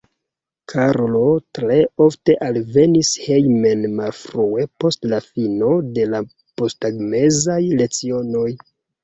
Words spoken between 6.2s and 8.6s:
posttagmezaj lecionoj.